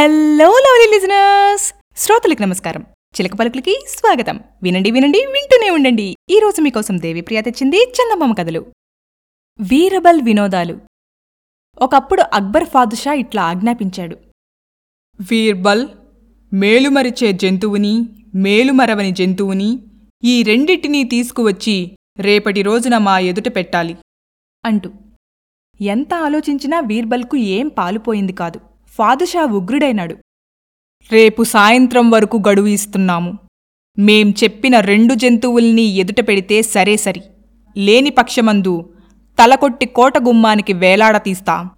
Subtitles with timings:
[0.00, 2.82] Hello lovely listeners శ్రోతలకు నమస్కారం.
[2.82, 4.40] చిలక పలుకులకి స్వాగతం.
[4.62, 6.16] వినండి వినండి వింటూనే ఉండండి.
[6.30, 8.66] ఈ రోజు మీకోసం దేవిప్రియ తెచ్చింది చందమామ కథలు.
[9.60, 10.78] వీరబల్ వినోదాలు.
[11.78, 14.16] ఒకప్పుడు అక్బర్ ఫాదుషా ఇట్లా ఆజ్ఞాపించాడు.
[15.30, 15.88] వీర్బల్
[16.52, 19.84] మేలుమరిచే జంతువుని మేలుమరవని జంతువుని
[20.24, 23.96] ఈ రెండిటినీ తీసుకువచ్చి రేపటి రోజున మా ఎదుట పెట్టాలి.
[24.64, 24.92] అంటూ.
[25.80, 28.69] ఎంత ఆలోచించినా వీర్బల్కు ఏం పాలుపోయింది కాదు.
[29.00, 30.16] ఫాదుషా ఉగ్రుడైనాడు.
[31.12, 33.38] రేపు సాయంత్రం వరకు గడువు ఇస్తున్నాము.
[33.98, 37.22] మేం చెప్పిన రెండు జంతువుల్ని ఎదుట పెడితే సరే సరి.
[37.76, 38.94] లేని పక్షమందు
[39.38, 41.70] తలకొట్టి కోట గుమ్మానికి వేలాడతీస్తాం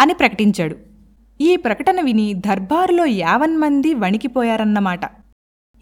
[0.00, 0.76] అని ప్రకటించాడు.
[1.40, 5.00] ఈ ప్రకటన విని దర్బారులో యావన్మంది వణికిపోయారన్నమాట.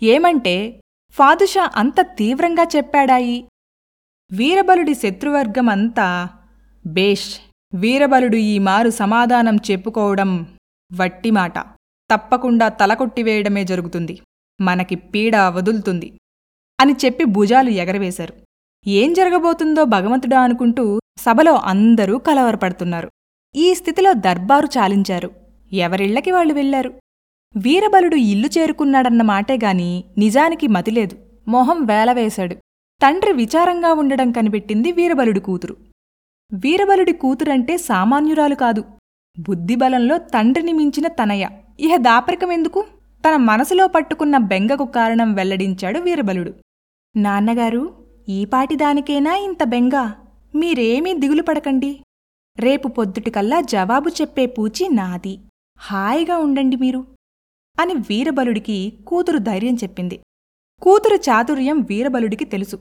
[0.03, 3.45] ఏమంటే ఫాదుషా అంత తీవ్రంగా చెప్పాడాయి?
[4.33, 6.29] వీరబలుడి శత్రువర్గం అంతా
[6.87, 7.37] బేష్.
[7.75, 10.47] వీరబలుడు ఈ మారు సమాధానం చెప్పుకోవడం
[11.01, 11.59] వట్టి మాట
[12.11, 14.21] తప్పకుండా తలకొట్టివేయడమే జరుగుతుంది.
[14.61, 16.19] మనకి పీడ వదులుతుంది.
[16.81, 18.35] అని చెప్పి భుజాలు ఎగరవేశారు.
[18.87, 23.11] ఏం జరగబోతుందో భగవంతుడా అనుకుంటూ సభలో అందరూ కలవరపడుతున్నారు.
[23.55, 25.31] ఈ స్థితిలో దర్బారు చాలించారు.
[25.73, 26.95] ఎవరిళ్ళకి వాళ్ళు వెళ్ళారు
[27.57, 31.19] వీరబలుడు ఇల్లు చేరుకున్నాడన్న మాటేగాని నిజానికి మతిలేదు.
[31.49, 32.55] మొహం వేలవేశాడు.
[33.03, 35.77] తండ్రి విచారంగా ఉండడం కనిపెట్టింది వీరబలుడి కూతురు.
[36.53, 38.85] వీరబలుడి కూతురంటే సామాన్యురాలు కాదు.
[39.39, 41.49] బుద్ధిబలంలో తండ్రిని మించిన తనయ.
[41.81, 42.85] ఇహ దాపరికమెందుకు?
[43.29, 46.53] తన మనసులో పట్టుకున్న బెంగకు కారణం వెల్లడించాడు వీరబలుడు.
[47.17, 50.11] నాన్నగారు ఈపాటి దానికేనా ఇంత బెంగ?
[50.55, 52.01] మీరేమీ దిగులు పడకండి.
[52.59, 55.39] రేపు పొద్దుటికల్లా జవాబు చెప్పే పూచి నాది.
[55.79, 57.07] హాయిగా ఉండండి మీరు.
[57.81, 60.21] అని వీరబలుడికి కూతురు ధైర్యం చెప్పింది.
[60.83, 62.79] కూతురు చాతుర్యం వీరబలుడికి తెలుసు.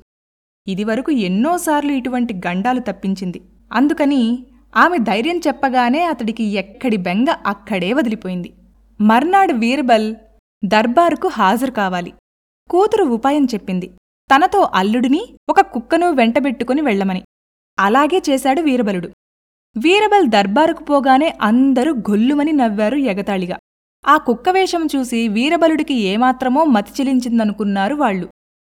[0.67, 3.41] ఇదివరకు ఎన్నోసార్లు ఇటువంటి గండాలు తప్పించింది.
[3.73, 8.53] అందుకని ఆమె ధైర్యం చెప్పగానే అతడికి ఎక్కడి బెంగ అక్కడే వదిలిపోయింది.
[9.02, 10.16] మర్నాడు వీరబల్
[10.66, 12.13] దర్బారుకు హాజరు కావాలి.
[12.69, 13.88] కూతురు ఉపాయం చెప్పింది.
[14.36, 17.23] తనతో అల్లుడిని ఒక కుక్కను వెంటబెట్టుకుని వెళ్ళమని.
[17.79, 19.09] అలాగే చేశాడు వీరబలుడు.
[19.78, 23.57] వీరబల్ దర్బారుకు పోగానే అందరూ గొల్లుమని నవ్వారు ఎగతాళిగా.
[24.07, 28.29] ఆ కుక్కవేషం చూసి వీరబలుడికి ఏమాత్రమో మతి చెలించిందనుకున్నారు వాళ్ళు.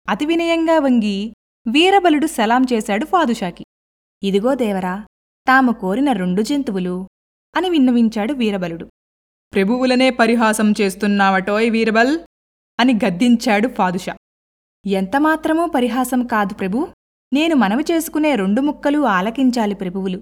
[0.09, 1.33] అతి వినయంగా వంగి
[1.67, 3.63] వీరబలుడు సలాం చేశాడు ఫాదుషాకి.
[4.23, 5.05] ఇదిగో దేవరా
[5.47, 7.07] తాము కోరిన రెండు జంతువులు
[7.56, 8.85] అని విన్నవించాడు వీరబలుడు.
[9.53, 12.19] ప్రభువులనే పరిహాసం చేస్తున్నావటోయ్ వీరబల్
[12.79, 14.16] అని గద్దించాడు ఫాదుషా.
[14.85, 16.88] ఎంతమాత్రమూ పరిహాసం కాదు ప్రభు
[17.34, 20.19] నేను మనవి చేసుకునే రెండు ముక్కలు ఆలకించాలి ప్రభువులు.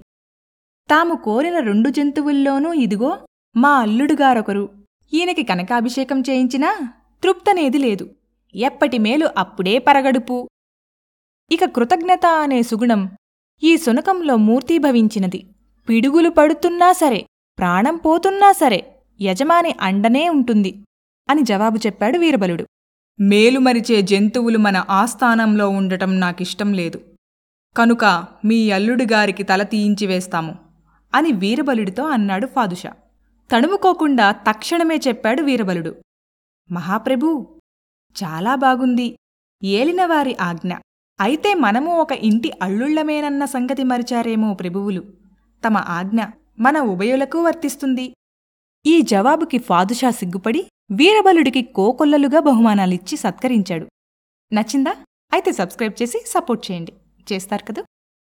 [0.90, 3.18] తాము కోరిన రెండు జంతువుల్లోనూ ఇదిగో
[3.56, 4.68] మా అల్లుడుగారొకరు
[5.12, 6.92] ఈయనకి కనకాభిషేకం చేయించినా
[7.24, 8.14] తృప్తనేది లేదు.
[8.54, 10.48] ఎప్పటి మేలు అప్పుడే పరగడుపు.
[11.52, 13.10] ఇక కృతజ్ఞత అనే సుగుణం
[13.62, 15.46] ఈ శునకంలో మూర్తీభవించినది
[15.88, 17.26] పిడుగులు పడుతున్నా సరే
[17.58, 20.84] ప్రాణం పోతున్నా సరే యజమాని అండనే ఉంటుంది
[21.30, 22.66] అని జవాబు చెప్పాడు వీరబలుడు.
[23.20, 27.00] మేలుమరిచే జంతువులు మన ఆస్థానంలో ఉండటం నాకిష్టం లేదు.
[27.76, 28.04] కనుక
[28.44, 30.58] మీ అల్లుడుగారికి తల తీయించి వేస్తాము
[31.14, 32.92] అని వీరబలుడితో అన్నాడు ఫాదుషా.
[33.52, 35.94] తణుముకోకుండా తక్షణమే చెప్పాడు వీరబలుడు.
[36.70, 37.46] మహాప్రభూ
[38.24, 39.16] చాలా బాగుంది.
[39.64, 40.72] ఏలినవారి ఆజ్ఞ.
[41.20, 45.04] అయితే మనము ఒక ఇంటి అల్లుళ్ళమేనన్న సంగతి మరిచారేమో ప్రభువులు.
[45.66, 46.20] తమ ఆజ్ఞ
[46.60, 48.14] మన ఉభయులకు వర్తిస్తుంది.
[48.86, 53.86] ఈ జవాబుకి ఫాదుషా సిగ్గుపడి వీరబలుడికి కోకొల్లలుగా బహుమానాలిచ్చి సత్కరించాడు.
[54.52, 54.94] నచ్చిందా?
[55.32, 56.92] అయితే సబ్స్క్రైబ్ చేసి సపోర్ట్ చేయండి.
[57.32, 57.82] చేస్తారు కదా?